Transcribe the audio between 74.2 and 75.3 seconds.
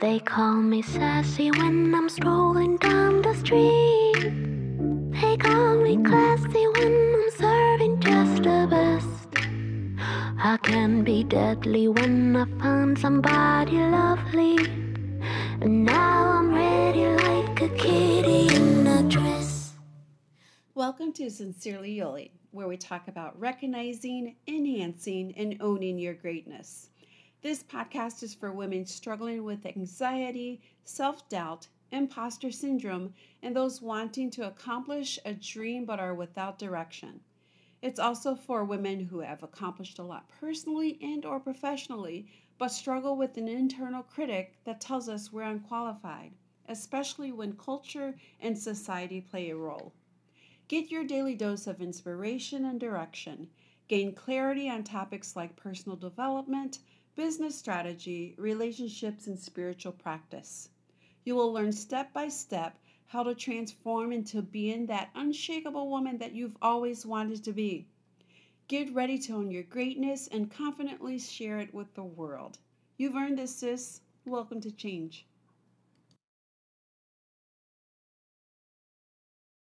Welcome to change.